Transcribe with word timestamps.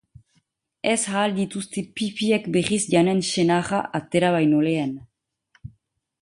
Ez 0.93 1.01
ahal 1.09 1.35
dituzte 1.39 1.83
pipiek 1.99 2.47
berriz 2.57 2.81
janen 2.95 3.21
senarra 3.33 3.83
atera 4.01 4.33
baino 4.39 4.63
lehen... 4.71 4.99